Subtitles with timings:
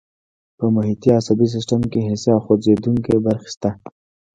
[0.57, 3.69] په محیطي عصبي سیستم کې حسي او خوځېدونکي برخې شته.